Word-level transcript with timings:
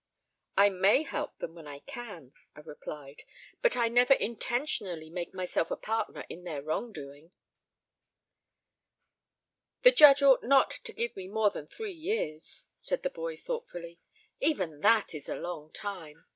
"I 0.57 0.69
may 0.71 1.03
help 1.03 1.37
them 1.37 1.53
when 1.53 1.67
I 1.67 1.81
can," 1.81 2.33
I 2.55 2.61
replied, 2.61 3.21
"but 3.61 3.77
I 3.77 3.87
never 3.87 4.15
intentionally 4.15 5.11
make 5.11 5.31
myself 5.31 5.69
a 5.69 5.75
partner 5.75 6.25
in 6.27 6.43
their 6.43 6.63
wrong 6.63 6.91
doing." 6.91 7.33
"The 9.83 9.91
judge 9.91 10.23
ought 10.23 10.41
not 10.41 10.71
to 10.85 10.93
give 10.93 11.15
me 11.15 11.27
more 11.27 11.51
than 11.51 11.67
three 11.67 11.93
years," 11.93 12.65
said 12.79 13.03
the 13.03 13.11
boy 13.11 13.37
thoughtfully, 13.37 13.99
"even 14.39 14.79
that 14.79 15.13
is 15.13 15.29
a 15.29 15.35
long 15.35 15.71
time.... 15.71 16.25